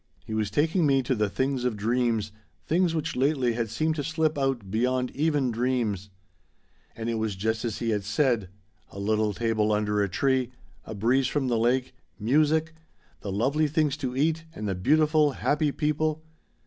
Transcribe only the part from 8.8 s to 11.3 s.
A little table under a tree a breeze